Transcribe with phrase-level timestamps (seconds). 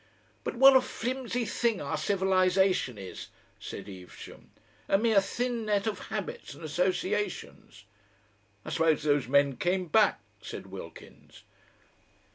[0.43, 3.27] "But what a flimsy thing our civilisation is!"
[3.59, 4.49] said Evesham;
[4.89, 7.85] "a mere thin net of habits and associations!"
[8.65, 11.43] "I suppose those men came back," said Wilkins.